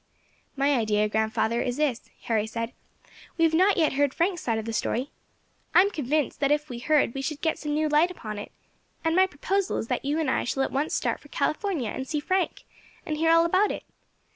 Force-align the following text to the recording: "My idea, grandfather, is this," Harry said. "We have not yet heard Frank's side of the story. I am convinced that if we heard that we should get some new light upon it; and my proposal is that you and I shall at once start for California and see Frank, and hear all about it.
"My 0.55 0.71
idea, 0.73 1.07
grandfather, 1.07 1.61
is 1.61 1.77
this," 1.77 2.09
Harry 2.23 2.47
said. 2.47 2.73
"We 3.37 3.45
have 3.45 3.53
not 3.53 3.77
yet 3.77 3.93
heard 3.93 4.15
Frank's 4.15 4.41
side 4.41 4.57
of 4.57 4.65
the 4.65 4.73
story. 4.73 5.11
I 5.75 5.81
am 5.81 5.91
convinced 5.91 6.39
that 6.39 6.49
if 6.51 6.69
we 6.69 6.79
heard 6.79 7.09
that 7.09 7.13
we 7.13 7.21
should 7.21 7.39
get 7.39 7.59
some 7.59 7.75
new 7.75 7.87
light 7.87 8.09
upon 8.09 8.39
it; 8.39 8.51
and 9.05 9.15
my 9.15 9.27
proposal 9.27 9.77
is 9.77 9.89
that 9.89 10.03
you 10.03 10.19
and 10.19 10.27
I 10.27 10.43
shall 10.43 10.63
at 10.63 10.71
once 10.71 10.95
start 10.95 11.19
for 11.19 11.27
California 11.27 11.91
and 11.91 12.07
see 12.07 12.19
Frank, 12.19 12.63
and 13.05 13.15
hear 13.17 13.29
all 13.29 13.45
about 13.45 13.69
it. 13.69 13.83